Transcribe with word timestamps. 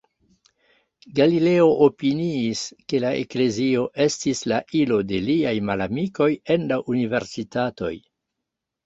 Galilejo 1.17 1.65
opiniis, 1.87 2.63
ke 2.93 3.01
la 3.03 3.11
Eklezio 3.17 3.83
estis 4.07 4.41
la 4.53 4.59
ilo 4.79 4.97
de 5.13 5.21
liaj 5.27 5.53
malamikoj 5.69 6.31
en 6.57 6.67
la 6.73 6.81
universitatoj. 6.95 7.93